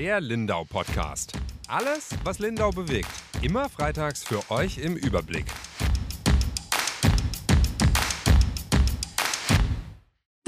[0.00, 1.34] Der Lindau Podcast.
[1.68, 3.10] Alles, was Lindau bewegt.
[3.42, 5.44] Immer freitags für euch im Überblick.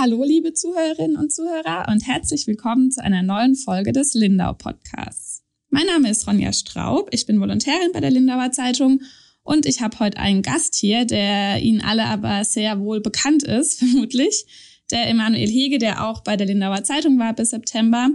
[0.00, 5.42] Hallo, liebe Zuhörerinnen und Zuhörer und herzlich willkommen zu einer neuen Folge des Lindau Podcasts.
[5.68, 9.02] Mein Name ist Ronja Straub, ich bin Volontärin bei der Lindauer Zeitung
[9.42, 13.78] und ich habe heute einen Gast hier, der Ihnen alle aber sehr wohl bekannt ist,
[13.80, 14.46] vermutlich,
[14.90, 18.08] der Emanuel Hege, der auch bei der Lindauer Zeitung war bis September.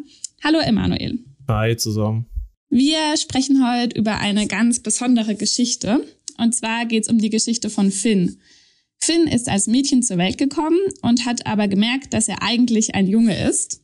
[0.43, 1.26] Hallo Emanuel.
[1.47, 2.25] Hi zusammen.
[2.69, 6.03] Wir sprechen heute über eine ganz besondere Geschichte.
[6.37, 8.41] Und zwar geht es um die Geschichte von Finn.
[8.99, 13.07] Finn ist als Mädchen zur Welt gekommen und hat aber gemerkt, dass er eigentlich ein
[13.07, 13.81] Junge ist.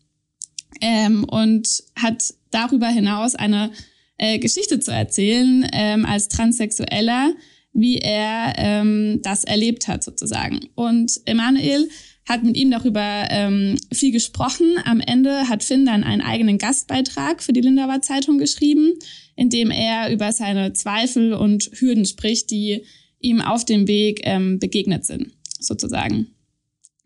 [0.82, 3.72] Ähm, und hat darüber hinaus eine
[4.18, 7.34] äh, Geschichte zu erzählen ähm, als Transsexueller,
[7.72, 10.68] wie er ähm, das erlebt hat sozusagen.
[10.76, 11.88] Und Emanuel
[12.28, 14.78] hat mit ihm darüber ähm, viel gesprochen.
[14.86, 18.94] Am Ende hat Finn dann einen eigenen Gastbeitrag für die Lindauer Zeitung geschrieben,
[19.36, 22.84] in dem er über seine Zweifel und Hürden spricht, die
[23.20, 26.28] ihm auf dem Weg ähm, begegnet sind, sozusagen.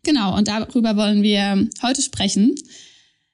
[0.04, 2.54] Genau, und darüber wollen wir heute sprechen.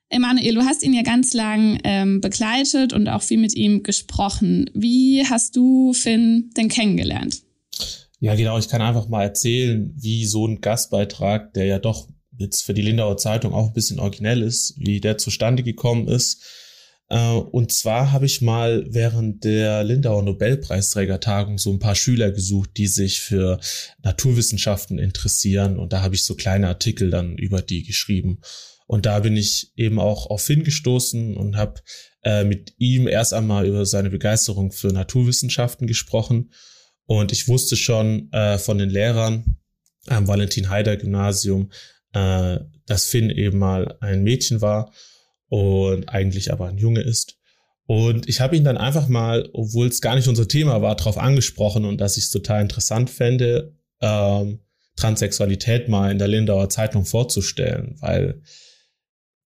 [0.09, 4.71] Emanuel, du hast ihn ja ganz lang ähm, begleitet und auch viel mit ihm gesprochen.
[4.75, 7.44] Wie hast du Finn denn kennengelernt?
[8.25, 8.57] Ja, genau.
[8.57, 12.09] Ich kann einfach mal erzählen, wie so ein Gastbeitrag, der ja doch
[12.39, 16.43] jetzt für die Lindauer Zeitung auch ein bisschen originell ist, wie der zustande gekommen ist.
[17.11, 22.71] Äh, und zwar habe ich mal während der Lindauer Nobelpreisträgertagung so ein paar Schüler gesucht,
[22.79, 23.61] die sich für
[24.03, 25.79] Naturwissenschaften interessieren.
[25.79, 28.41] Und da habe ich so kleine Artikel dann über die geschrieben.
[28.87, 31.83] Und da bin ich eben auch auf Finn gestoßen und habe
[32.23, 36.49] äh, mit ihm erst einmal über seine Begeisterung für Naturwissenschaften gesprochen
[37.07, 39.59] und ich wusste schon äh, von den Lehrern
[40.07, 41.71] am Valentin Heider Gymnasium,
[42.13, 44.93] äh, dass Finn eben mal ein Mädchen war
[45.49, 47.37] und eigentlich aber ein Junge ist.
[47.87, 51.19] Und ich habe ihn dann einfach mal, obwohl es gar nicht unser Thema war, darauf
[51.19, 54.61] angesprochen und dass ich es total interessant fände, ähm,
[54.97, 58.43] Transsexualität mal in der Lindauer Zeitung vorzustellen, weil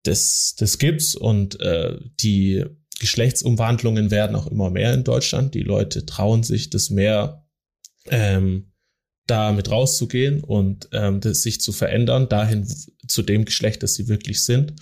[0.04, 2.64] das, das gibt's und äh, die
[3.00, 5.54] Geschlechtsumwandlungen werden auch immer mehr in Deutschland.
[5.54, 7.47] Die Leute trauen sich, das mehr
[8.10, 8.72] ähm,
[9.26, 12.66] da mit rauszugehen und ähm, sich zu verändern, dahin
[13.06, 14.74] zu dem Geschlecht, das sie wirklich sind.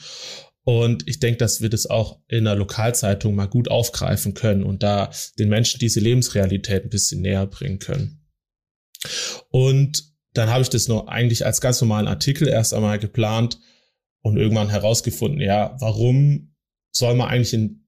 [0.64, 4.82] Und ich denke, dass wir das auch in der Lokalzeitung mal gut aufgreifen können und
[4.82, 8.26] da den Menschen diese Lebensrealität ein bisschen näher bringen können.
[9.50, 13.58] Und dann habe ich das noch eigentlich als ganz normalen Artikel erst einmal geplant
[14.22, 16.54] und irgendwann herausgefunden, ja, warum
[16.93, 17.86] soll man eigentlich in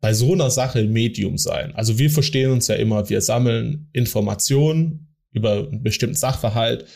[0.00, 1.74] bei so einer Sache Medium sein.
[1.74, 6.86] Also wir verstehen uns ja immer, wir sammeln Informationen über einen bestimmten Sachverhalt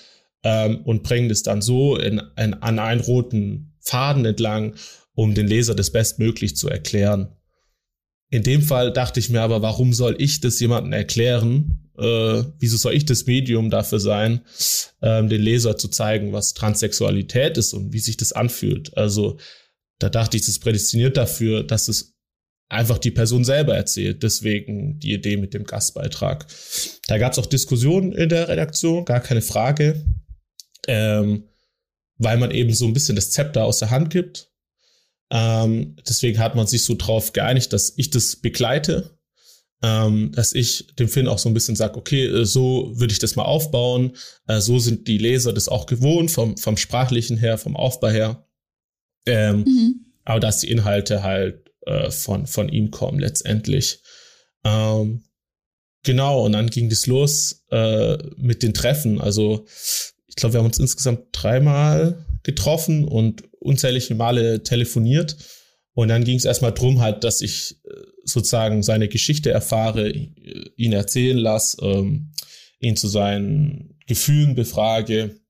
[0.43, 4.75] ähm, und bringen das dann so in, in, an einen roten Faden entlang,
[5.15, 7.37] um den Leser das bestmöglich zu erklären.
[8.31, 11.91] In dem Fall dachte ich mir aber, warum soll ich das jemandem erklären?
[11.97, 14.41] Äh, wieso soll ich das Medium dafür sein,
[15.03, 18.97] ähm, den Leser zu zeigen, was Transsexualität ist und wie sich das anfühlt?
[18.97, 19.39] Also
[20.01, 22.14] da dachte ich, das ist prädestiniert dafür, dass es
[22.69, 24.23] einfach die Person selber erzählt.
[24.23, 26.47] Deswegen die Idee mit dem Gastbeitrag.
[27.07, 30.05] Da gab es auch Diskussionen in der Redaktion, gar keine Frage,
[30.87, 31.49] ähm,
[32.17, 34.51] weil man eben so ein bisschen das Zepter aus der Hand gibt.
[35.31, 39.19] Ähm, deswegen hat man sich so drauf geeinigt, dass ich das begleite,
[39.83, 43.19] ähm, dass ich dem Film auch so ein bisschen sage, okay, äh, so würde ich
[43.19, 44.17] das mal aufbauen.
[44.47, 48.47] Äh, so sind die Leser das auch gewohnt, vom, vom sprachlichen her, vom Aufbau her.
[49.27, 50.07] Ähm, mhm.
[50.25, 54.01] Aber dass die Inhalte halt äh, von, von ihm kommen letztendlich.
[54.65, 55.25] Ähm,
[56.03, 59.21] genau, und dann ging das los äh, mit den Treffen.
[59.21, 59.67] Also
[60.27, 65.37] ich glaube, wir haben uns insgesamt dreimal getroffen und unzählige Male telefoniert.
[65.93, 67.91] Und dann ging es erstmal drum halt, dass ich äh,
[68.25, 72.33] sozusagen seine Geschichte erfahre, ihn erzählen lasse, ähm,
[72.81, 75.41] ihn zu seinen Gefühlen befrage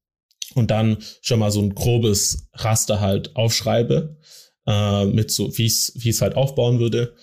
[0.54, 4.18] und dann schon mal so ein grobes Raster halt aufschreibe
[4.66, 7.14] äh, mit so, wie es wie es halt aufbauen würde.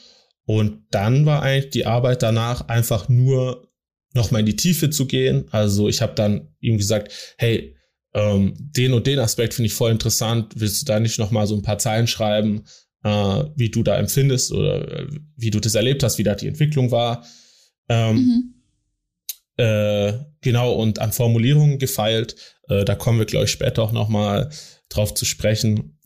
[0.45, 3.71] Und dann war eigentlich die Arbeit danach einfach nur
[4.13, 5.45] noch mal in die Tiefe zu gehen.
[5.51, 7.75] Also ich habe dann ihm gesagt, hey,
[8.13, 10.53] ähm, den und den Aspekt finde ich voll interessant.
[10.57, 12.65] Willst du da nicht noch mal so ein paar Zeilen schreiben,
[13.03, 16.47] äh, wie du da empfindest oder äh, wie du das erlebt hast, wie da die
[16.47, 17.25] Entwicklung war?
[17.87, 19.63] Ähm, mhm.
[19.63, 22.35] äh, genau und an Formulierungen gefeilt.
[22.67, 24.49] Äh, da kommen wir glaube ich später auch noch mal
[24.89, 25.97] drauf zu sprechen.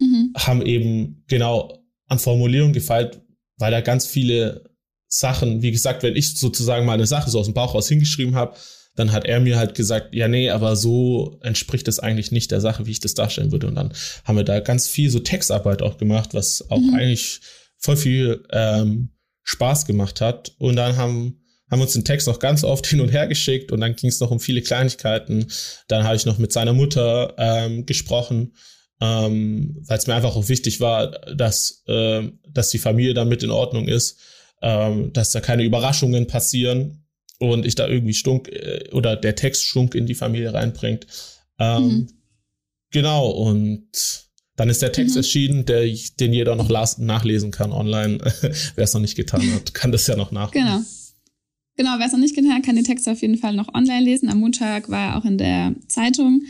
[0.00, 0.32] Mhm.
[0.36, 3.20] haben eben genau an Formulierung gefeilt,
[3.56, 4.64] weil da ganz viele
[5.08, 8.34] Sachen, wie gesagt, wenn ich sozusagen mal eine Sache so aus dem Bauch raus hingeschrieben
[8.34, 8.56] habe,
[8.94, 12.60] dann hat er mir halt gesagt, ja, nee, aber so entspricht das eigentlich nicht der
[12.60, 13.68] Sache, wie ich das darstellen würde.
[13.68, 13.92] Und dann
[14.24, 16.94] haben wir da ganz viel so Textarbeit auch gemacht, was auch mhm.
[16.94, 17.40] eigentlich
[17.78, 19.10] voll viel ähm,
[19.44, 20.52] Spaß gemacht hat.
[20.58, 21.40] Und dann haben,
[21.70, 24.10] haben wir uns den Text auch ganz oft hin und her geschickt und dann ging
[24.10, 25.46] es noch um viele Kleinigkeiten.
[25.86, 28.54] Dann habe ich noch mit seiner Mutter ähm, gesprochen,
[29.00, 33.50] ähm, weil es mir einfach auch wichtig war, dass, äh, dass die Familie damit in
[33.50, 34.18] Ordnung ist,
[34.62, 37.04] ähm, dass da keine Überraschungen passieren
[37.38, 41.06] und ich da irgendwie Stunk äh, oder der Text Stunk in die Familie reinbringt.
[41.58, 42.08] Ähm, mhm.
[42.90, 45.20] Genau, und dann ist der Text mhm.
[45.20, 45.86] erschienen, der,
[46.18, 48.18] den jeder noch nachlesen kann online.
[48.74, 50.66] wer es noch nicht getan hat, kann das ja noch nachlesen.
[50.66, 50.82] Genau.
[51.76, 54.04] Genau, wer es noch nicht getan hat, kann den Text auf jeden Fall noch online
[54.04, 54.28] lesen.
[54.28, 56.42] Am Montag war er auch in der Zeitung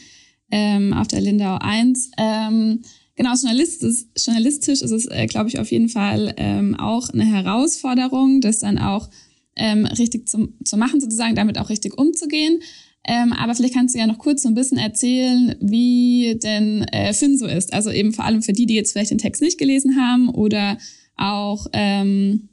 [0.51, 2.11] ähm, auf der Lindau 1.
[2.19, 2.83] Ähm,
[3.17, 8.41] genau, journalistisch, journalistisch ist es, äh, glaube ich, auf jeden Fall ähm, auch eine Herausforderung,
[8.41, 9.09] das dann auch
[9.57, 12.61] ähm, richtig zu, zu machen, sozusagen, damit auch richtig umzugehen.
[13.05, 17.13] Ähm, aber vielleicht kannst du ja noch kurz so ein bisschen erzählen, wie denn äh,
[17.15, 17.73] Finn so ist.
[17.73, 20.79] Also eben vor allem für die, die jetzt vielleicht den Text nicht gelesen haben oder
[21.17, 22.49] auch ähm,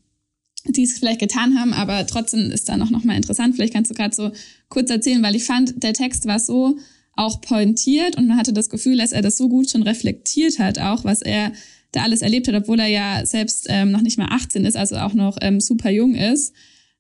[0.68, 3.56] die es vielleicht getan haben, aber trotzdem ist da noch, noch mal interessant.
[3.56, 4.32] Vielleicht kannst du gerade so
[4.70, 6.78] kurz erzählen, weil ich fand, der Text war so
[7.16, 10.80] auch pointiert und man hatte das Gefühl, dass er das so gut schon reflektiert hat,
[10.80, 11.54] auch was er
[11.92, 14.98] da alles erlebt hat, obwohl er ja selbst ähm, noch nicht mal 18 ist, also
[14.98, 16.54] auch noch ähm, super jung ist.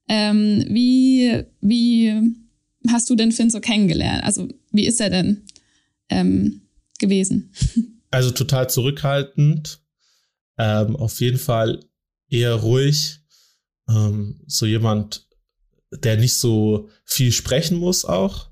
[0.08, 2.14] Ähm, wie, wie
[2.88, 4.24] hast du denn Finn so kennengelernt?
[4.24, 5.44] Also wie ist er denn
[6.10, 6.62] ähm,
[7.00, 7.52] gewesen?
[8.12, 9.82] Also total zurückhaltend,
[10.58, 11.84] ähm, auf jeden Fall
[12.30, 13.20] eher ruhig,
[13.90, 15.28] ähm, so jemand,
[15.92, 18.52] der nicht so viel sprechen muss auch.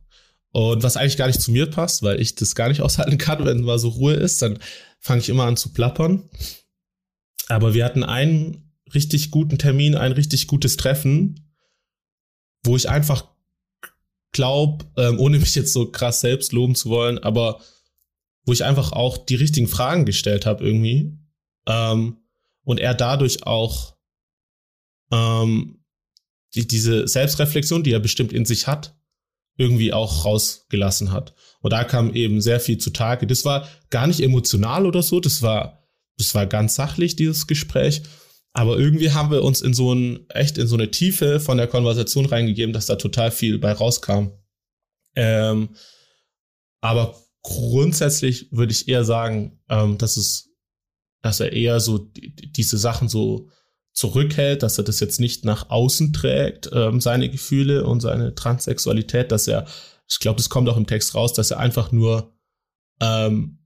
[0.54, 3.46] Und was eigentlich gar nicht zu mir passt, weil ich das gar nicht aushalten kann,
[3.46, 4.60] wenn mal so Ruhe ist, dann
[5.00, 6.30] fange ich immer an zu plappern.
[7.48, 11.44] Aber wir hatten einen richtig guten Termin, ein richtig gutes Treffen
[12.64, 13.30] wo ich einfach
[14.32, 17.62] glaube, ähm, ohne mich jetzt so krass selbst loben zu wollen, aber
[18.46, 21.18] wo ich einfach auch die richtigen Fragen gestellt habe irgendwie
[21.68, 22.18] ähm,
[22.64, 23.96] und er dadurch auch
[25.12, 25.84] ähm,
[26.56, 28.98] die, diese Selbstreflexion, die er bestimmt in sich hat,
[29.58, 31.34] irgendwie auch rausgelassen hat.
[31.62, 33.28] Und da kam eben sehr viel zutage.
[33.28, 38.04] Das war gar nicht emotional oder so, das war, das war ganz sachlich, dieses Gespräch.
[38.54, 41.68] Aber irgendwie haben wir uns in so ein, echt in so eine Tiefe von der
[41.68, 44.28] Konversation reingegeben, dass da total viel bei rauskam.
[45.16, 45.76] Ähm,
[46.82, 50.50] aber grundsätzlich würde ich eher sagen, ähm, dass es,
[51.22, 53.50] dass er eher so die, diese Sachen so
[53.94, 59.32] zurückhält, dass er das jetzt nicht nach außen trägt, ähm, seine Gefühle und seine Transsexualität,
[59.32, 59.66] dass er,
[60.10, 62.34] ich glaube, das kommt auch im Text raus, dass er einfach nur
[63.00, 63.60] ähm,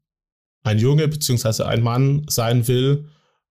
[0.63, 3.05] ein Junge beziehungsweise ein Mann sein will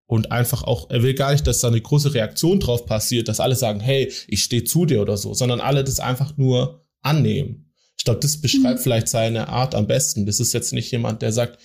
[0.05, 3.39] und einfach auch, er will gar nicht, dass da eine große Reaktion drauf passiert, dass
[3.39, 7.73] alle sagen, hey, ich stehe zu dir oder so, sondern alle das einfach nur annehmen.
[7.97, 8.83] Ich glaube, das beschreibt mhm.
[8.83, 10.25] vielleicht seine Art am besten.
[10.25, 11.59] Das ist jetzt nicht jemand, der sagt,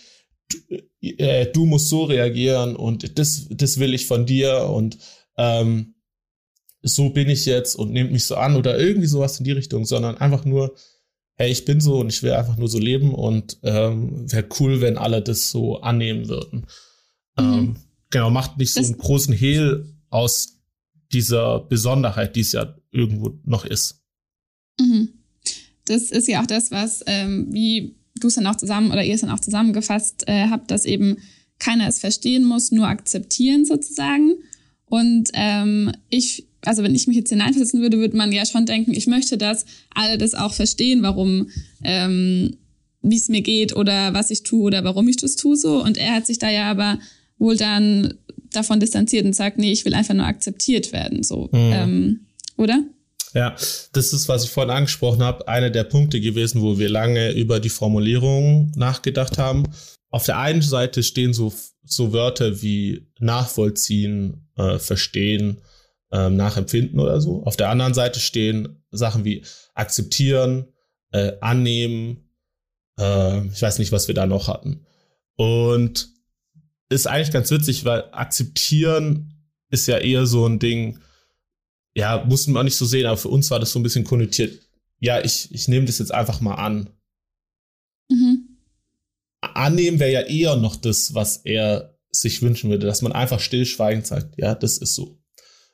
[1.01, 4.99] äh, du musst so reagieren und das, das will ich von dir und
[5.37, 5.95] ähm,
[6.83, 9.85] so bin ich jetzt und nehmt mich so an oder irgendwie sowas in die Richtung,
[9.85, 10.75] sondern einfach nur,
[11.35, 14.81] hey, ich bin so und ich will einfach nur so leben und ähm, wäre cool,
[14.81, 16.67] wenn alle das so annehmen würden.
[17.37, 17.45] Mhm.
[17.45, 17.77] Ähm,
[18.11, 20.61] Genau, macht nicht so einen großen Hehl aus
[21.13, 24.03] dieser Besonderheit, die es ja irgendwo noch ist.
[24.81, 25.11] Mhm.
[25.85, 29.15] Das ist ja auch das, was, ähm, wie du es dann auch zusammen oder ihr
[29.15, 31.17] es dann auch zusammengefasst äh, habt, dass eben
[31.59, 34.35] keiner es verstehen muss, nur akzeptieren sozusagen.
[34.87, 38.93] Und ähm, ich, also wenn ich mich jetzt hineinversetzen würde, würde man ja schon denken,
[38.93, 41.49] ich möchte, dass alle das auch verstehen, warum,
[41.85, 42.57] ähm,
[43.03, 45.83] wie es mir geht oder was ich tue oder warum ich das tue so.
[45.83, 46.99] Und er hat sich da ja aber
[47.39, 48.15] wohl dann
[48.53, 51.73] davon distanziert und sagt, nee, ich will einfach nur akzeptiert werden, so, mhm.
[51.73, 52.21] ähm,
[52.57, 52.83] oder?
[53.35, 53.55] Ja,
[53.93, 57.61] das ist, was ich vorhin angesprochen habe, einer der Punkte gewesen, wo wir lange über
[57.61, 59.65] die Formulierung nachgedacht haben.
[60.11, 61.53] Auf der einen Seite stehen so,
[61.85, 65.61] so Wörter wie nachvollziehen, äh, verstehen,
[66.11, 67.45] äh, nachempfinden oder so.
[67.45, 69.45] Auf der anderen Seite stehen Sachen wie
[69.75, 70.67] akzeptieren,
[71.13, 72.29] äh, annehmen.
[72.99, 74.87] Äh, ich weiß nicht, was wir da noch hatten.
[75.37, 76.09] Und
[76.89, 79.35] ist eigentlich ganz witzig, weil akzeptieren
[79.71, 80.99] ist ja eher so ein Ding,
[81.95, 84.05] ja, mussten wir auch nicht so sehen, aber für uns war das so ein bisschen
[84.05, 84.61] konnotiert.
[85.01, 86.91] Ja, ich, ich nehme das jetzt einfach mal an.
[88.11, 88.59] Mhm.
[89.41, 94.07] Annehmen wäre ja eher noch das, was er sich wünschen würde, dass man einfach stillschweigend
[94.07, 95.19] sagt, ja, das ist so.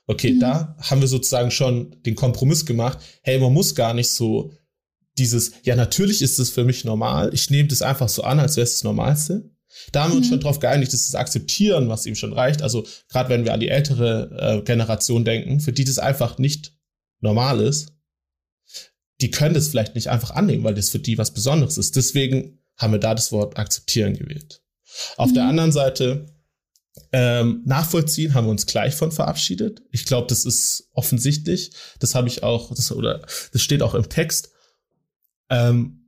[0.07, 0.41] Okay, mhm.
[0.41, 2.99] da haben wir sozusagen schon den Kompromiss gemacht.
[3.23, 4.53] Hey, man muss gar nicht so
[5.19, 7.31] dieses, ja, natürlich ist es für mich normal.
[7.33, 9.51] Ich nehme das einfach so an, als wäre es das Normalste.
[9.93, 10.31] Da haben wir uns mhm.
[10.31, 12.63] schon drauf geeinigt, dass das Akzeptieren, was ihm schon reicht.
[12.63, 16.73] Also gerade wenn wir an die ältere äh, Generation denken, für die das einfach nicht
[17.21, 17.93] normal ist.
[19.23, 21.97] die können das vielleicht nicht einfach annehmen, weil das für die was Besonderes ist.
[21.97, 24.63] Deswegen haben wir da das Wort akzeptieren gewählt.
[25.17, 25.35] Auf mhm.
[25.35, 26.27] der anderen Seite,
[27.13, 29.83] ähm, nachvollziehen haben wir uns gleich von verabschiedet.
[29.91, 31.71] Ich glaube, das ist offensichtlich.
[31.99, 34.51] Das habe ich auch, das, oder das steht auch im Text.
[35.49, 36.07] Ähm,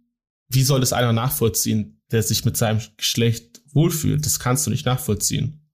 [0.49, 4.25] wie soll das einer nachvollziehen, der sich mit seinem Geschlecht wohlfühlt?
[4.25, 5.69] Das kannst du nicht nachvollziehen.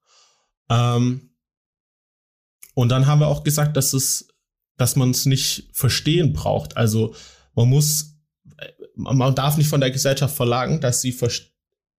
[0.69, 1.31] Ähm,
[2.75, 4.29] und dann haben wir auch gesagt, dass es,
[4.77, 6.77] dass man es nicht verstehen braucht.
[6.77, 7.15] Also
[7.55, 8.17] man muss,
[8.97, 11.17] man darf nicht von der Gesellschaft verlangen, dass sie,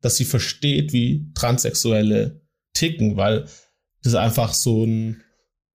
[0.01, 2.41] dass sie versteht, wie Transsexuelle
[2.73, 3.47] ticken, weil
[4.03, 5.21] das einfach so ein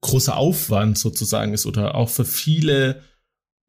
[0.02, 3.02] großer Aufwand sozusagen ist oder auch für viele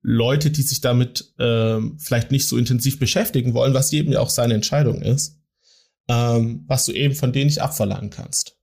[0.01, 4.29] Leute, die sich damit ähm, vielleicht nicht so intensiv beschäftigen wollen, was jedem ja auch
[4.29, 5.39] seine Entscheidung ist,
[6.07, 8.57] ähm, was du eben von denen nicht abverlangen kannst.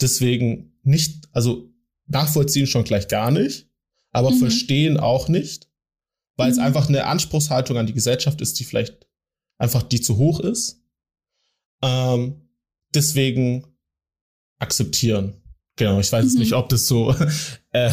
[0.00, 1.70] Deswegen nicht, also
[2.06, 3.68] nachvollziehen schon gleich gar nicht,
[4.10, 4.38] aber mhm.
[4.38, 5.68] verstehen auch nicht,
[6.36, 6.52] weil mhm.
[6.52, 9.06] es einfach eine Anspruchshaltung an die Gesellschaft ist, die vielleicht
[9.58, 10.82] einfach die zu hoch ist.
[11.82, 12.48] Ähm,
[12.94, 13.66] deswegen
[14.58, 15.40] akzeptieren.
[15.76, 16.40] Genau, ich weiß mhm.
[16.40, 17.14] nicht, ob das so,
[17.70, 17.92] äh,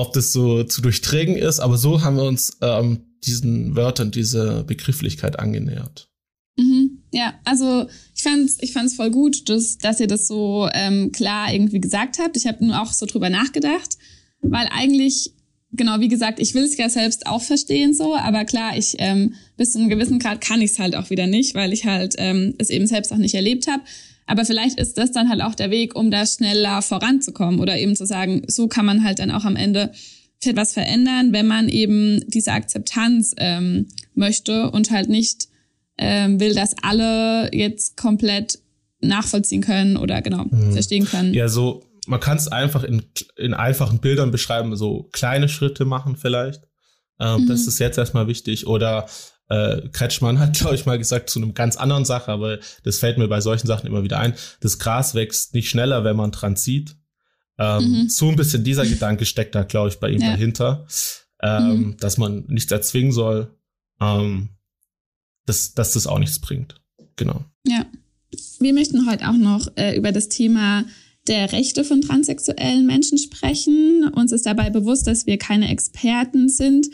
[0.00, 4.64] ob das so zu durchdringen ist, aber so haben wir uns ähm, diesen Wörtern, diese
[4.64, 6.08] Begrifflichkeit angenähert.
[6.56, 7.02] Mhm.
[7.12, 11.52] Ja, also ich fand's, ich fand's voll gut, dass, dass ihr das so ähm, klar
[11.52, 12.36] irgendwie gesagt habt.
[12.36, 13.98] Ich habe nur auch so drüber nachgedacht,
[14.42, 15.32] weil eigentlich
[15.72, 19.34] genau wie gesagt, ich will es ja selbst auch verstehen so, aber klar, ich ähm,
[19.56, 22.14] bis zu einem gewissen Grad kann ich es halt auch wieder nicht, weil ich halt
[22.18, 23.82] ähm, es eben selbst auch nicht erlebt habe.
[24.30, 27.96] Aber vielleicht ist das dann halt auch der Weg, um da schneller voranzukommen oder eben
[27.96, 29.90] zu sagen, so kann man halt dann auch am Ende
[30.44, 35.48] etwas verändern, wenn man eben diese Akzeptanz ähm, möchte und halt nicht
[35.98, 38.60] ähm, will, dass alle jetzt komplett
[39.00, 40.74] nachvollziehen können oder genau mhm.
[40.74, 41.34] verstehen können.
[41.34, 43.02] Ja, so man kann es einfach in,
[43.36, 46.62] in einfachen Bildern beschreiben, so kleine Schritte machen vielleicht.
[47.18, 47.46] Ähm, mhm.
[47.48, 48.68] Das ist jetzt erstmal wichtig.
[48.68, 49.06] Oder
[49.50, 53.18] äh, Kretschmann hat, glaube ich, mal gesagt zu einem ganz anderen Sache, aber das fällt
[53.18, 54.34] mir bei solchen Sachen immer wieder ein.
[54.60, 56.96] Das Gras wächst nicht schneller, wenn man dran zieht.
[57.58, 58.08] Ähm, mhm.
[58.08, 60.30] So ein bisschen dieser Gedanke steckt da, glaube ich, bei ihm ja.
[60.30, 60.86] dahinter,
[61.42, 61.96] ähm, mhm.
[61.98, 63.54] dass man nichts erzwingen soll,
[64.00, 64.48] ähm,
[65.44, 66.80] dass, dass das auch nichts bringt.
[67.16, 67.44] Genau.
[67.66, 67.84] Ja.
[68.60, 70.84] Wir möchten heute auch noch äh, über das Thema
[71.26, 74.08] der Rechte von transsexuellen Menschen sprechen.
[74.14, 76.86] Uns ist dabei bewusst, dass wir keine Experten sind,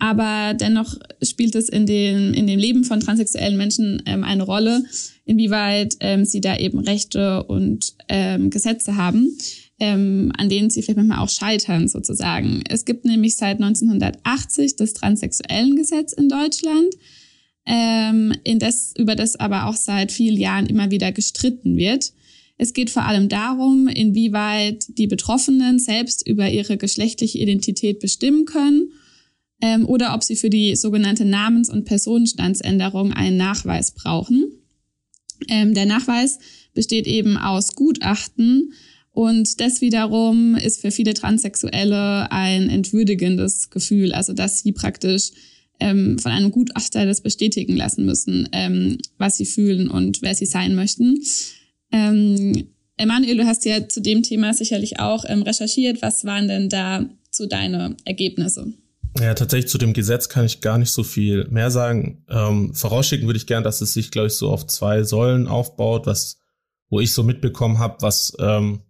[0.00, 4.82] aber dennoch spielt es in, den, in dem Leben von transsexuellen Menschen ähm, eine Rolle,
[5.26, 9.36] inwieweit ähm, sie da eben Rechte und ähm, Gesetze haben,
[9.78, 12.64] ähm, an denen sie vielleicht manchmal auch scheitern sozusagen.
[12.66, 16.94] Es gibt nämlich seit 1980 das transsexuellen Gesetz in Deutschland,
[17.66, 22.14] ähm, in das, über das aber auch seit vielen Jahren immer wieder gestritten wird.
[22.56, 28.92] Es geht vor allem darum, inwieweit die Betroffenen selbst über ihre geschlechtliche Identität bestimmen können
[29.60, 34.52] ähm, oder ob sie für die sogenannte Namens- und Personenstandsänderung einen Nachweis brauchen.
[35.48, 36.38] Ähm, der Nachweis
[36.74, 38.72] besteht eben aus Gutachten
[39.12, 45.32] und das wiederum ist für viele Transsexuelle ein entwürdigendes Gefühl, also dass sie praktisch
[45.80, 50.46] ähm, von einem Gutachter das bestätigen lassen müssen, ähm, was sie fühlen und wer sie
[50.46, 51.22] sein möchten.
[51.90, 56.02] Ähm, Emanuel, du hast ja zu dem Thema sicherlich auch ähm, recherchiert.
[56.02, 58.72] Was waren denn da zu deine Ergebnisse?
[59.18, 62.24] Ja, tatsächlich zu dem Gesetz kann ich gar nicht so viel mehr sagen.
[62.28, 66.06] Ähm, vorausschicken würde ich gern, dass es sich, glaube ich, so auf zwei Säulen aufbaut,
[66.06, 66.38] was,
[66.88, 68.82] wo ich so mitbekommen habe, was, ähm,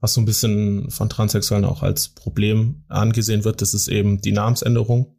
[0.00, 4.32] was so ein bisschen von Transsexuellen auch als Problem angesehen wird, das ist eben die
[4.32, 5.16] Namensänderung.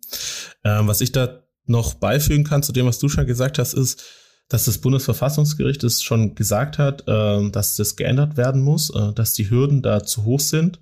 [0.65, 4.03] Ähm, was ich da noch beifügen kann zu dem, was du schon gesagt hast, ist,
[4.50, 9.33] dass das Bundesverfassungsgericht es schon gesagt hat, äh, dass das geändert werden muss, äh, dass
[9.33, 10.81] die Hürden da zu hoch sind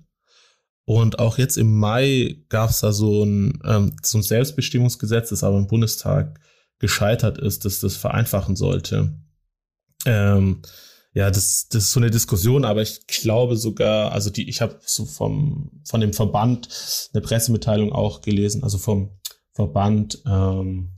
[0.84, 5.44] und auch jetzt im Mai gab es da so ein, ähm, so ein Selbstbestimmungsgesetz, das
[5.44, 6.40] aber im Bundestag
[6.78, 9.14] gescheitert ist, dass das vereinfachen sollte.
[10.04, 10.62] Ähm,
[11.14, 14.78] ja, das, das ist so eine Diskussion, aber ich glaube sogar, also die, ich habe
[14.84, 16.68] so vom von dem Verband
[17.12, 19.10] eine Pressemitteilung auch gelesen, also vom
[19.52, 20.90] Verband ähm,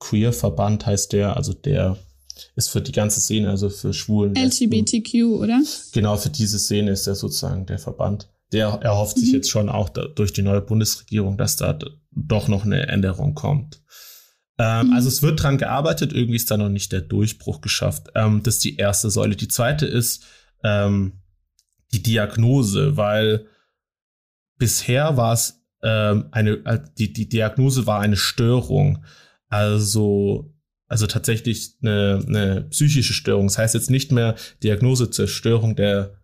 [0.00, 1.96] Queer Verband heißt der, also der
[2.56, 4.34] ist für die ganze Szene, also für Schwulen.
[4.34, 5.62] LGBTQ, oder?
[5.92, 9.34] Genau, für diese Szene ist er sozusagen der Verband der erhofft sich mhm.
[9.34, 11.76] jetzt schon auch da, durch die neue Bundesregierung, dass da
[12.12, 13.82] doch noch eine Änderung kommt.
[14.58, 14.92] Ähm, mhm.
[14.92, 18.10] Also es wird dran gearbeitet, irgendwie ist da noch nicht der Durchbruch geschafft.
[18.14, 19.34] Ähm, das ist die erste Säule.
[19.34, 20.24] Die zweite ist
[20.62, 21.20] ähm,
[21.92, 23.46] die Diagnose, weil
[24.56, 29.04] bisher war es ähm, eine, äh, die, die Diagnose war eine Störung.
[29.48, 30.54] Also,
[30.86, 33.48] also tatsächlich eine, eine psychische Störung.
[33.48, 36.20] Das heißt jetzt nicht mehr Diagnose zur Störung der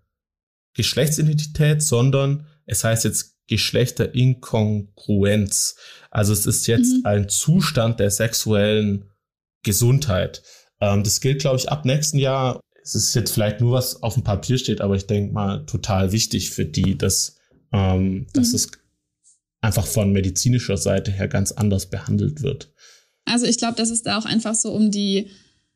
[0.80, 5.76] Geschlechtsidentität, sondern es heißt jetzt Geschlechterinkongruenz.
[6.10, 7.02] Also es ist jetzt mhm.
[7.04, 9.04] ein Zustand der sexuellen
[9.62, 10.42] Gesundheit.
[10.80, 12.60] Ähm, das gilt, glaube ich, ab nächsten Jahr.
[12.82, 16.12] Es ist jetzt vielleicht nur was auf dem Papier steht, aber ich denke mal total
[16.12, 17.36] wichtig für die, dass,
[17.72, 18.54] ähm, dass mhm.
[18.54, 18.70] es
[19.60, 22.72] einfach von medizinischer Seite her ganz anders behandelt wird.
[23.26, 25.28] Also ich glaube, dass es da auch einfach so um die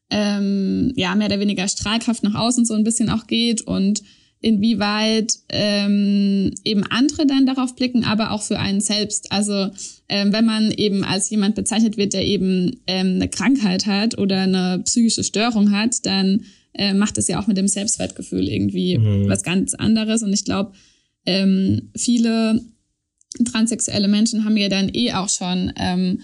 [0.08, 4.02] ähm, ja mehr oder weniger Strahlkraft nach außen so ein bisschen auch geht und
[4.44, 9.32] inwieweit ähm, eben andere dann darauf blicken, aber auch für einen selbst.
[9.32, 9.70] Also
[10.08, 14.42] ähm, wenn man eben als jemand bezeichnet wird, der eben ähm, eine Krankheit hat oder
[14.42, 16.42] eine psychische Störung hat, dann
[16.74, 19.28] äh, macht es ja auch mit dem Selbstwertgefühl irgendwie mhm.
[19.28, 20.22] was ganz anderes.
[20.22, 20.72] Und ich glaube,
[21.24, 22.60] ähm, viele
[23.50, 26.20] transsexuelle Menschen haben ja dann eh auch schon ähm,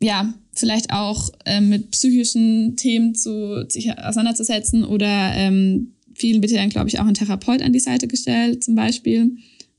[0.00, 6.60] ja, vielleicht auch ähm, mit psychischen Themen zu sich auseinanderzusetzen oder ähm, vielen wird ja
[6.60, 9.36] dann, glaube ich, auch ein Therapeut an die Seite gestellt, zum Beispiel.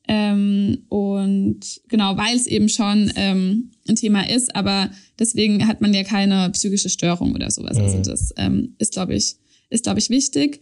[0.08, 5.94] Ähm, und genau, weil es eben schon ähm, ein Thema ist, aber deswegen hat man
[5.94, 7.78] ja keine psychische Störung oder sowas.
[7.78, 7.98] Also mhm.
[8.00, 9.36] Also das ähm, ist, glaube ich,
[9.70, 10.62] ist, glaube ich, wichtig.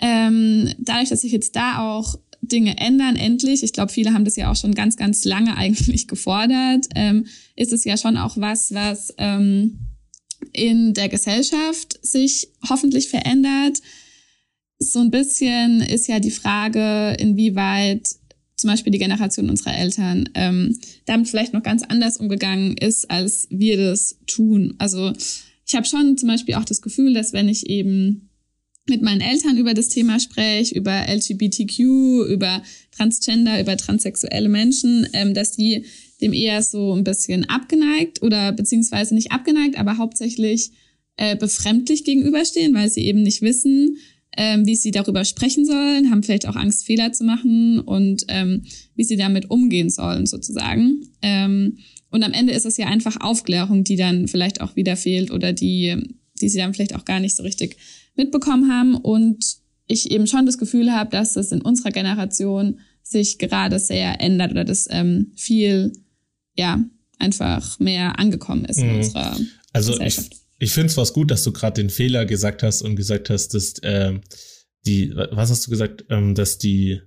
[0.00, 4.36] Ähm, dadurch, dass sich jetzt da auch Dinge ändern, endlich, ich glaube, viele haben das
[4.36, 8.72] ja auch schon ganz, ganz lange eigentlich gefordert, ähm, ist es ja schon auch was,
[8.72, 9.80] was ähm,
[10.52, 13.80] in der Gesellschaft sich hoffentlich verändert
[14.78, 18.08] so ein bisschen ist ja die Frage, inwieweit
[18.56, 23.46] zum Beispiel die Generation unserer Eltern ähm, damit vielleicht noch ganz anders umgegangen ist, als
[23.50, 24.74] wir das tun.
[24.78, 25.12] Also
[25.66, 28.30] ich habe schon zum Beispiel auch das Gefühl, dass wenn ich eben
[28.88, 31.80] mit meinen Eltern über das Thema spreche, über LGBTQ,
[32.30, 35.84] über Transgender, über transsexuelle Menschen, ähm, dass die
[36.20, 40.70] dem eher so ein bisschen abgeneigt oder beziehungsweise nicht abgeneigt, aber hauptsächlich
[41.16, 43.98] äh, befremdlich gegenüberstehen, weil sie eben nicht wissen,
[44.36, 48.62] ähm, wie sie darüber sprechen sollen, haben vielleicht auch Angst, Fehler zu machen und ähm,
[48.94, 51.02] wie sie damit umgehen sollen, sozusagen.
[51.22, 51.78] Ähm,
[52.10, 55.52] und am Ende ist es ja einfach Aufklärung, die dann vielleicht auch wieder fehlt oder
[55.52, 55.96] die,
[56.40, 57.76] die sie dann vielleicht auch gar nicht so richtig
[58.14, 58.94] mitbekommen haben.
[58.94, 64.20] Und ich eben schon das Gefühl habe, dass es in unserer Generation sich gerade sehr
[64.20, 65.92] ändert oder dass ähm, viel,
[66.56, 66.82] ja,
[67.18, 68.96] einfach mehr angekommen ist in mhm.
[68.96, 69.36] unserer
[69.72, 70.32] also Gesellschaft.
[70.32, 73.30] Ich ich finde es was gut, dass du gerade den Fehler gesagt hast und gesagt
[73.30, 74.18] hast, dass äh,
[74.86, 77.00] die, was hast du gesagt, ähm, dass die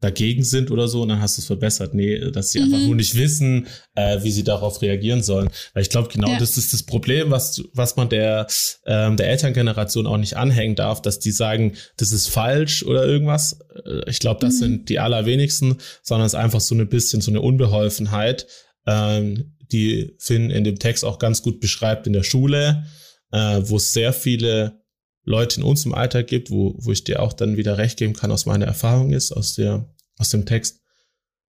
[0.00, 1.94] dagegen sind oder so und dann hast du es verbessert.
[1.94, 2.64] Nee, dass sie mhm.
[2.64, 5.50] einfach nur nicht wissen, äh, wie sie darauf reagieren sollen.
[5.74, 6.38] Weil ich glaube, genau ja.
[6.38, 8.46] das ist das Problem, was, was man der,
[8.86, 13.60] ähm, der Elterngeneration auch nicht anhängen darf, dass die sagen, das ist falsch oder irgendwas.
[13.84, 14.58] Äh, ich glaube, das mhm.
[14.58, 18.46] sind die allerwenigsten, sondern es ist einfach so ein bisschen so eine Unbeholfenheit,
[18.86, 22.86] ähm, die Finn in dem Text auch ganz gut beschreibt in der Schule,
[23.32, 24.80] äh, wo es sehr viele
[25.24, 28.32] Leute in unserem Alter gibt, wo, wo ich dir auch dann wieder recht geben kann,
[28.32, 30.80] aus meiner Erfahrung ist, aus der, aus dem Text,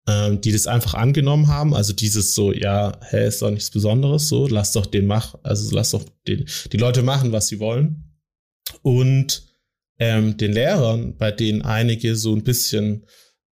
[0.09, 1.75] ähm, die das einfach angenommen haben.
[1.75, 5.75] Also dieses so, ja, hä, ist doch nichts Besonderes, so, lass doch den mach, also
[5.75, 8.19] lass doch den, die Leute machen, was sie wollen.
[8.83, 9.47] Und
[9.99, 13.07] ähm, den Lehrern, bei denen einige so ein bisschen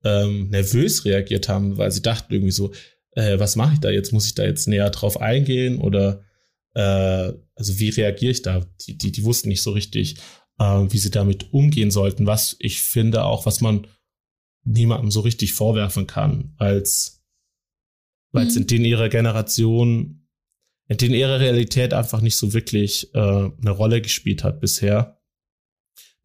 [0.04, 2.72] ähm, nervös reagiert haben, weil sie dachten irgendwie so,
[3.18, 4.14] äh, was mache ich da jetzt?
[4.14, 6.24] Muss ich da jetzt näher drauf eingehen oder
[6.76, 8.66] äh, also wie reagiere ich da?
[8.82, 10.18] Die, die, die wussten nicht so richtig,
[10.60, 13.88] äh, wie sie damit umgehen sollten, was ich finde auch, was man
[14.64, 17.24] niemandem so richtig vorwerfen kann, als
[18.32, 18.62] weil es mhm.
[18.62, 20.28] in denen ihrer Generation,
[20.88, 25.20] in denen ihre Realität einfach nicht so wirklich äh, eine Rolle gespielt hat bisher.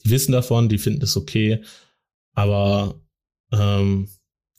[0.05, 1.63] Die wissen davon, die finden es okay,
[2.35, 3.01] aber
[3.53, 4.09] ähm,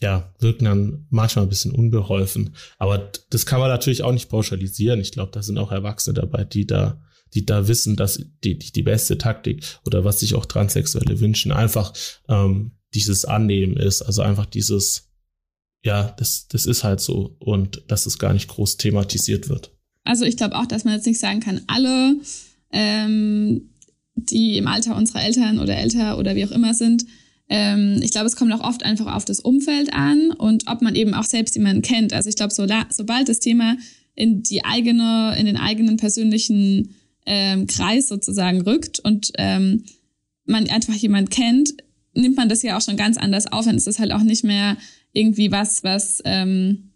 [0.03, 2.55] ja, wirken dann manchmal ein bisschen unbeholfen.
[2.77, 4.99] Aber das kann man natürlich auch nicht pauschalisieren.
[4.99, 7.01] Ich glaube, da sind auch Erwachsene dabei, die da,
[7.33, 11.53] die da wissen, dass die, die, die beste Taktik oder was sich auch Transsexuelle wünschen,
[11.53, 11.93] einfach
[12.27, 14.01] ähm, dieses Annehmen ist.
[14.01, 15.09] Also einfach dieses,
[15.85, 19.71] ja, das, das ist halt so und dass es gar nicht groß thematisiert wird.
[20.03, 22.17] Also ich glaube auch, dass man jetzt nicht sagen kann, alle,
[22.71, 23.69] ähm,
[24.15, 27.05] die im Alter unserer Eltern oder älter oder wie auch immer sind,
[27.49, 30.95] ähm, ich glaube, es kommt auch oft einfach auf das Umfeld an und ob man
[30.95, 32.13] eben auch selbst jemanden kennt.
[32.13, 33.77] Also ich glaube, so, sobald das Thema
[34.15, 39.83] in die eigene, in den eigenen persönlichen ähm, Kreis sozusagen rückt und ähm,
[40.45, 41.73] man einfach jemand kennt,
[42.13, 43.65] nimmt man das ja auch schon ganz anders auf.
[43.65, 44.77] Dann ist das halt auch nicht mehr
[45.13, 46.91] irgendwie was, was ähm,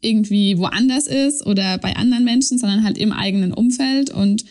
[0.00, 4.44] irgendwie woanders ist oder bei anderen Menschen, sondern halt im eigenen Umfeld und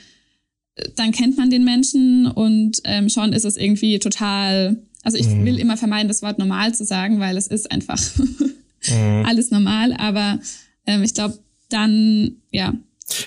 [0.75, 5.27] äh, dann kennt man den Menschen und ähm, schon ist es irgendwie total also ich
[5.27, 5.45] mhm.
[5.45, 8.01] will immer vermeiden, das Wort normal zu sagen, weil es ist einfach
[8.89, 9.23] mhm.
[9.25, 9.93] alles normal.
[9.93, 10.39] Aber
[10.87, 11.37] ähm, ich glaube,
[11.69, 12.73] dann, ja,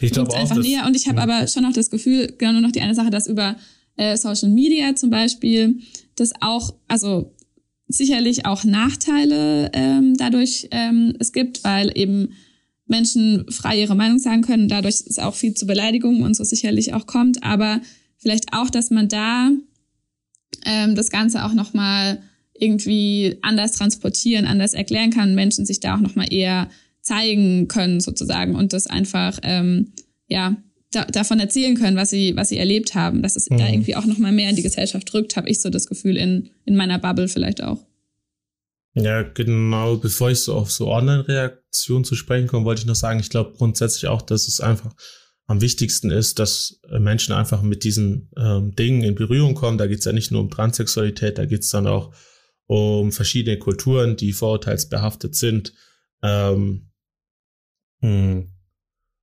[0.01, 0.87] ich glaube einfach näher.
[0.87, 3.29] Und ich habe aber schon noch das Gefühl, genau nur noch die eine Sache, dass
[3.29, 3.57] über
[3.97, 5.79] äh, Social Media zum Beispiel
[6.17, 7.33] das auch, also
[7.87, 12.31] sicherlich auch Nachteile ähm, dadurch ähm, es gibt, weil eben
[12.87, 14.69] Menschen frei ihre Meinung sagen können.
[14.69, 17.45] Dadurch ist auch viel zu Beleidigungen und so sicherlich auch kommt.
[17.45, 17.81] Aber
[18.17, 19.51] vielleicht auch, dass man da
[20.69, 26.01] ähm, das Ganze auch nochmal irgendwie anders transportieren, anders erklären kann, Menschen sich da auch
[26.01, 26.69] nochmal eher
[27.01, 29.93] zeigen können sozusagen und das einfach ähm,
[30.29, 30.57] ja
[30.93, 33.59] da, davon erzählen können, was sie was sie erlebt haben, dass es mhm.
[33.59, 36.51] da irgendwie auch nochmal mehr in die Gesellschaft rückt, habe ich so das Gefühl in
[36.67, 37.79] in meiner Bubble vielleicht auch.
[38.95, 39.97] Ja, genau.
[39.97, 43.55] Bevor ich so auf so Online-Reaktionen zu sprechen komme, wollte ich noch sagen, ich glaube
[43.57, 44.93] grundsätzlich auch, dass es einfach
[45.49, 49.79] am wichtigsten ist, dass Menschen einfach mit diesen ähm, Dingen in Berührung kommen.
[49.79, 52.15] Da geht es ja nicht nur um Transsexualität, da geht es dann auch
[52.67, 55.73] um verschiedene Kulturen, die vorurteilsbehaftet sind.
[56.23, 56.91] Ähm,
[58.01, 58.53] hm.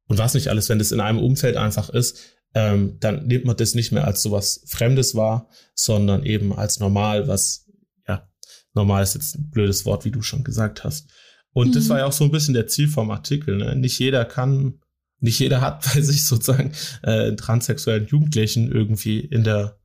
[0.07, 2.19] Und was nicht alles, wenn das in einem Umfeld einfach ist,
[2.55, 7.27] ähm, dann nimmt man das nicht mehr als sowas Fremdes wahr, sondern eben als normal,
[7.27, 7.69] was,
[8.07, 8.27] ja,
[8.73, 11.07] normal ist jetzt ein blödes Wort, wie du schon gesagt hast.
[11.51, 11.73] Und mhm.
[11.73, 13.57] das war ja auch so ein bisschen der Ziel vom Artikel.
[13.57, 13.75] Ne?
[13.75, 14.79] Nicht jeder kann,
[15.25, 16.71] nicht jeder hat bei sich sozusagen
[17.03, 19.77] äh, einen transsexuellen Jugendlichen irgendwie in der,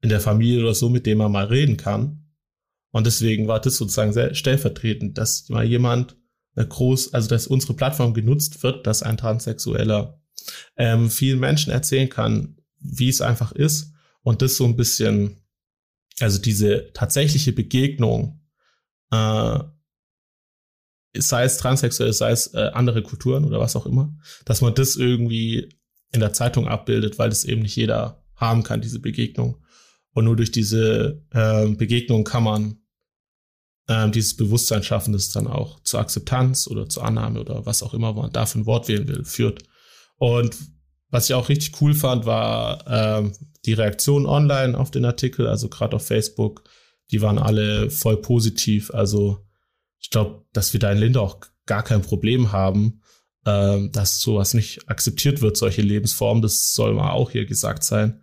[0.00, 2.26] in der Familie oder so, mit dem man mal reden kann.
[2.90, 6.16] Und deswegen war das sozusagen sehr stellvertretend, dass mal jemand
[6.56, 10.20] eine groß, also dass unsere Plattform genutzt wird, dass ein Transsexueller
[10.76, 15.42] ähm, vielen Menschen erzählen kann, wie es einfach ist und das so ein bisschen,
[16.20, 18.40] also diese tatsächliche Begegnung,
[19.10, 19.58] äh,
[21.16, 24.96] sei es transsexuell, sei es äh, andere Kulturen oder was auch immer, dass man das
[24.96, 25.68] irgendwie
[26.12, 29.62] in der Zeitung abbildet, weil das eben nicht jeder haben kann, diese Begegnung.
[30.12, 32.78] Und nur durch diese äh, Begegnung kann man
[33.88, 37.94] ähm, dieses Bewusstsein schaffen, das dann auch zur Akzeptanz oder zur Annahme oder was auch
[37.94, 39.62] immer man dafür ein Wort wählen will, führt.
[40.16, 40.56] Und
[41.10, 43.32] was ich auch richtig cool fand, war ähm,
[43.64, 46.64] die Reaktion online auf den Artikel, also gerade auf Facebook,
[47.10, 48.92] die waren alle voll positiv.
[48.92, 49.38] Also
[50.04, 53.00] ich glaube, dass wir da in Linde auch gar kein Problem haben,
[53.46, 56.42] ähm, dass sowas nicht akzeptiert wird, solche Lebensformen.
[56.42, 58.22] Das soll mal auch hier gesagt sein.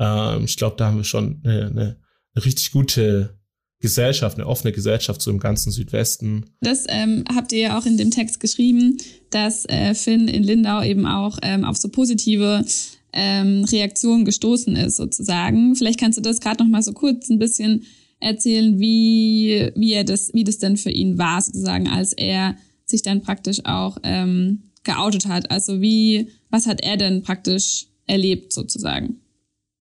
[0.00, 1.96] Ähm, ich glaube, da haben wir schon eine, eine,
[2.44, 3.38] richtig gute
[3.78, 6.46] Gesellschaft, eine offene Gesellschaft so im ganzen Südwesten.
[6.60, 8.96] Das ähm, habt ihr ja auch in dem Text geschrieben,
[9.30, 12.64] dass äh, Finn in Lindau eben auch ähm, auf so positive
[13.12, 15.76] ähm, Reaktionen gestoßen ist, sozusagen.
[15.76, 17.84] Vielleicht kannst du das gerade noch mal so kurz ein bisschen
[18.22, 23.02] erzählen, wie, wie er das, wie das denn für ihn war, sozusagen, als er sich
[23.02, 25.50] dann praktisch auch ähm, geoutet hat.
[25.50, 29.22] Also wie, was hat er denn praktisch erlebt, sozusagen?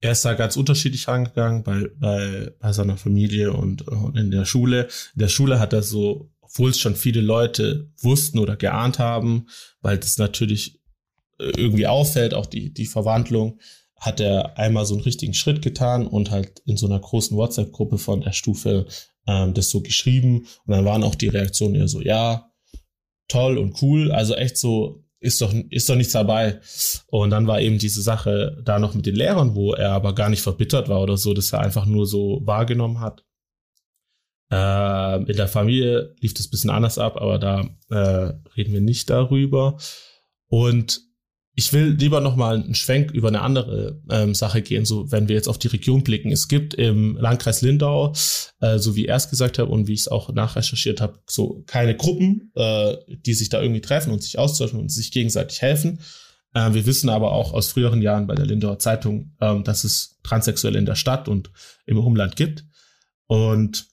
[0.05, 4.45] er ist da ganz unterschiedlich rangegangen bei, bei, bei seiner Familie und, und in der
[4.45, 4.87] Schule.
[5.15, 9.47] In der Schule hat er so, obwohl es schon viele Leute wussten oder geahnt haben,
[9.81, 10.79] weil das natürlich
[11.39, 13.59] äh, irgendwie auffällt, auch die, die Verwandlung,
[13.99, 17.97] hat er einmal so einen richtigen Schritt getan und halt in so einer großen WhatsApp-Gruppe
[17.97, 18.85] von der Stufe
[19.27, 20.45] ähm, das so geschrieben.
[20.65, 22.51] Und dann waren auch die Reaktionen eher so, ja,
[23.27, 24.11] toll und cool.
[24.11, 26.59] Also echt so ist doch, ist doch nichts dabei.
[27.07, 30.29] Und dann war eben diese Sache da noch mit den Lehrern, wo er aber gar
[30.29, 33.23] nicht verbittert war oder so, dass er einfach nur so wahrgenommen hat.
[34.51, 39.09] Äh, in der Familie lief das bisschen anders ab, aber da äh, reden wir nicht
[39.09, 39.77] darüber.
[40.47, 41.01] Und
[41.57, 45.29] ich will lieber noch mal einen Schwenk über eine andere ähm, Sache gehen, so wenn
[45.29, 46.31] wir jetzt auf die Region blicken.
[46.31, 48.13] Es gibt im Landkreis Lindau,
[48.59, 51.63] äh, so wie er es gesagt hat und wie ich es auch nachrecherchiert habe, so
[51.65, 56.01] keine Gruppen, äh, die sich da irgendwie treffen und sich austauschen und sich gegenseitig helfen.
[56.53, 60.19] Äh, wir wissen aber auch aus früheren Jahren bei der Lindauer Zeitung, ähm, dass es
[60.23, 61.51] Transsexuelle in der Stadt und
[61.85, 62.65] im Umland gibt.
[63.27, 63.87] Und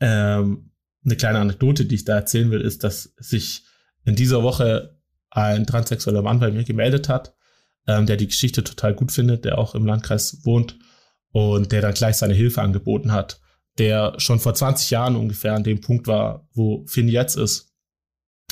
[0.00, 0.72] ähm,
[1.04, 3.62] eine kleine Anekdote, die ich da erzählen will, ist, dass sich
[4.04, 4.95] in dieser Woche
[5.36, 7.34] ein transsexueller Mann bei mir gemeldet hat,
[7.86, 10.78] ähm, der die Geschichte total gut findet, der auch im Landkreis wohnt
[11.30, 13.38] und der dann gleich seine Hilfe angeboten hat,
[13.76, 17.74] der schon vor 20 Jahren ungefähr an dem Punkt war, wo Finn jetzt ist.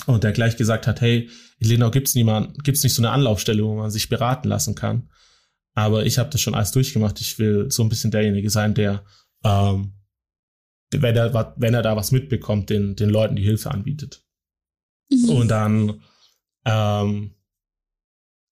[0.07, 3.65] Und der gleich gesagt hat, hey, in Lenau gibt's niemand, gibt's nicht so eine Anlaufstelle,
[3.65, 5.09] wo man sich beraten lassen kann.
[5.75, 7.19] Aber ich habe das schon alles durchgemacht.
[7.21, 9.05] Ich will so ein bisschen derjenige sein, der,
[9.43, 9.95] ähm,
[10.93, 14.23] wenn er, wenn er da was mitbekommt, den, den Leuten die Hilfe anbietet.
[15.11, 15.31] Mhm.
[15.31, 16.03] Und dann
[16.65, 17.35] ähm,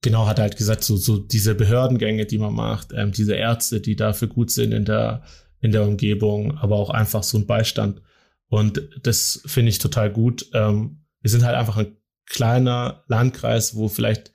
[0.03, 3.97] genau, hat halt gesagt, so, so diese Behördengänge, die man macht, ähm, diese Ärzte, die
[3.97, 5.23] dafür gut sind in der,
[5.61, 8.03] in der Umgebung, aber auch einfach so ein Beistand.
[8.49, 10.51] Und das finde ich total gut.
[10.53, 11.97] Ähm, wir sind halt einfach ein
[12.27, 14.33] kleiner Landkreis, wo vielleicht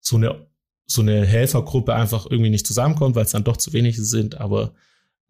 [0.00, 0.46] so eine,
[0.86, 4.74] so eine Helfergruppe einfach irgendwie nicht zusammenkommt, weil es dann doch zu wenig sind, aber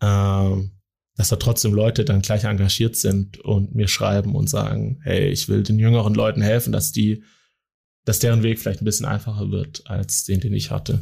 [0.00, 0.72] ähm,
[1.16, 5.48] dass da trotzdem Leute dann gleich engagiert sind und mir schreiben und sagen, hey, ich
[5.48, 7.22] will den jüngeren Leuten helfen, dass die
[8.06, 11.00] dass deren Weg vielleicht ein bisschen einfacher wird als den, den ich hatte.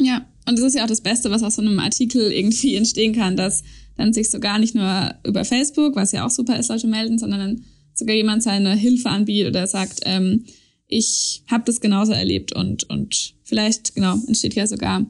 [0.00, 3.14] Ja, und das ist ja auch das Beste, was aus so einem Artikel irgendwie entstehen
[3.14, 3.64] kann, dass,
[3.96, 7.40] dann sich sogar nicht nur über Facebook, was ja auch super ist, Leute melden, sondern
[7.40, 10.44] dann sogar jemand seine Hilfe anbietet oder sagt, ähm,
[10.86, 15.04] ich habe das genauso erlebt und, und vielleicht, genau, entsteht ja sogar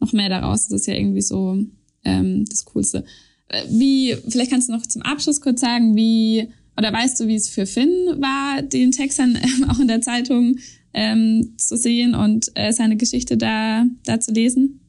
[0.00, 0.68] noch mehr daraus.
[0.68, 1.56] Das ist ja irgendwie so
[2.04, 3.04] ähm, das Coolste.
[3.48, 7.36] Äh, wie, vielleicht kannst du noch zum Abschluss kurz sagen, wie, oder weißt du, wie
[7.36, 10.56] es für Finn war, den Text dann ähm, auch in der Zeitung
[10.92, 14.80] ähm, zu sehen und äh, seine Geschichte da, da zu lesen?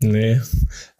[0.00, 0.40] Nee,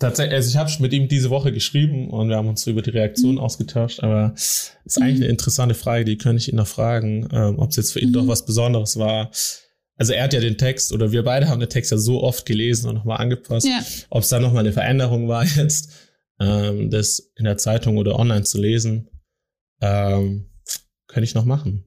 [0.01, 2.91] tatsächlich, also ich habe mit ihm diese Woche geschrieben und wir haben uns über die
[2.91, 3.41] Reaktion mhm.
[3.41, 5.05] ausgetauscht, aber es ist mhm.
[5.05, 8.01] eigentlich eine interessante Frage, die könnte ich ihn noch fragen, ähm, ob es jetzt für
[8.01, 8.15] ihn mhm.
[8.15, 9.31] doch was Besonderes war.
[9.97, 12.45] Also er hat ja den Text oder wir beide haben den Text ja so oft
[12.45, 13.81] gelesen und nochmal angepasst, ja.
[14.11, 15.91] ob es da nochmal eine Veränderung war jetzt,
[16.41, 19.09] ähm, das in der Zeitung oder online zu lesen,
[19.81, 20.51] ähm,
[21.07, 21.85] könnte ich noch machen.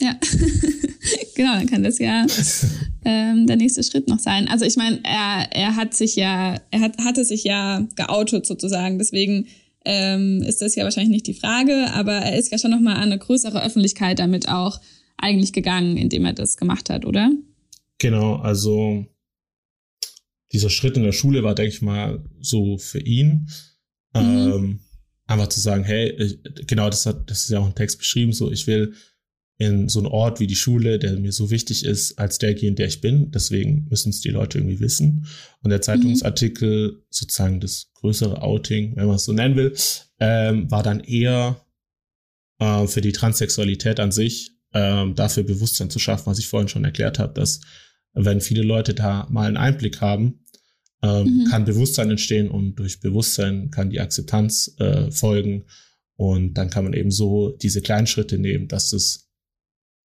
[0.00, 0.18] Ja.
[1.34, 2.26] genau, dann kann das ja
[3.04, 4.48] ähm, der nächste Schritt noch sein.
[4.48, 8.98] Also ich meine, er, er hat sich ja, er hat, hatte sich ja geoutet sozusagen,
[8.98, 9.46] deswegen
[9.84, 13.04] ähm, ist das ja wahrscheinlich nicht die Frage, aber er ist ja schon nochmal an
[13.04, 14.80] eine größere Öffentlichkeit damit auch
[15.16, 17.30] eigentlich gegangen, indem er das gemacht hat, oder?
[17.98, 19.06] Genau, also
[20.52, 23.48] dieser Schritt in der Schule war, denke ich mal, so für ihn.
[24.14, 24.20] Mhm.
[24.20, 24.80] Ähm,
[25.32, 28.32] einfach zu sagen, hey, ich, genau, das hat, das ist ja auch ein Text beschrieben,
[28.32, 28.94] so ich will
[29.58, 32.86] in so einen Ort wie die Schule, der mir so wichtig ist, als derjenige, der
[32.88, 33.30] ich bin.
[33.30, 35.26] Deswegen müssen es die Leute irgendwie wissen.
[35.62, 37.02] Und der Zeitungsartikel, mhm.
[37.10, 39.74] sozusagen das größere Outing, wenn man es so nennen will,
[40.18, 41.64] ähm, war dann eher
[42.58, 46.84] äh, für die Transsexualität an sich, ähm, dafür Bewusstsein zu schaffen, was ich vorhin schon
[46.84, 47.60] erklärt habe, dass
[48.14, 50.41] wenn viele Leute da mal einen Einblick haben,
[51.02, 51.44] ähm, mhm.
[51.50, 55.64] kann Bewusstsein entstehen und durch Bewusstsein kann die Akzeptanz äh, folgen.
[56.16, 59.28] Und dann kann man eben so diese kleinen Schritte nehmen, dass es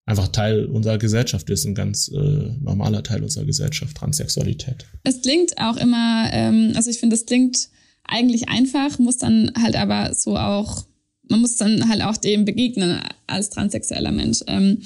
[0.06, 2.16] einfach Teil unserer Gesellschaft ist, ein ganz äh,
[2.60, 4.86] normaler Teil unserer Gesellschaft, Transsexualität.
[5.04, 7.68] Es klingt auch immer, ähm, also ich finde, es klingt
[8.04, 10.86] eigentlich einfach, muss dann halt aber so auch,
[11.28, 14.40] man muss dann halt auch dem begegnen als transsexueller Mensch.
[14.46, 14.78] Ähm,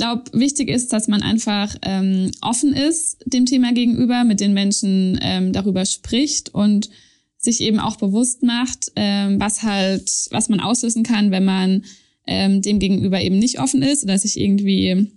[0.00, 5.18] glaube, wichtig ist, dass man einfach ähm, offen ist dem Thema gegenüber, mit den Menschen
[5.20, 6.88] ähm, darüber spricht und
[7.36, 11.84] sich eben auch bewusst macht, ähm, was halt, was man auslösen kann, wenn man
[12.26, 15.12] ähm, dem gegenüber eben nicht offen ist oder sich irgendwie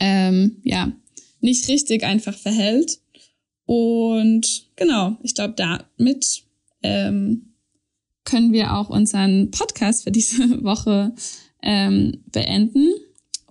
[0.00, 0.90] ähm, ja
[1.40, 2.98] nicht richtig einfach verhält.
[3.64, 6.42] Und genau, ich glaube, damit
[6.82, 7.54] ähm,
[8.24, 11.14] können wir auch unseren Podcast für diese Woche
[11.62, 12.90] ähm, beenden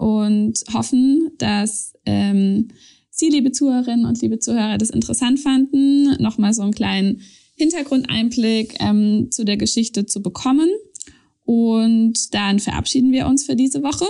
[0.03, 2.67] und hoffen, dass ähm,
[3.09, 7.21] Sie, liebe Zuhörerinnen und liebe Zuhörer, das interessant fanden, nochmal so einen kleinen
[7.55, 10.67] Hintergrundeinblick ähm, zu der Geschichte zu bekommen.
[11.45, 14.05] Und dann verabschieden wir uns für diese Woche,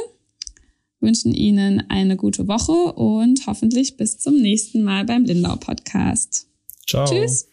[0.99, 6.47] wünschen Ihnen eine gute Woche und hoffentlich bis zum nächsten Mal beim Lindau Podcast.
[6.88, 7.06] Ciao.
[7.06, 7.53] Tschüss.